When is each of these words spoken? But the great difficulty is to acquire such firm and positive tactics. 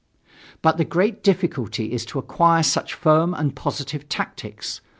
But 0.63 0.77
the 0.77 0.83
great 0.83 1.21
difficulty 1.21 1.93
is 1.93 2.05
to 2.07 2.17
acquire 2.17 2.63
such 2.63 2.95
firm 2.95 3.35
and 3.35 3.55
positive 3.55 4.09
tactics. 4.09 4.81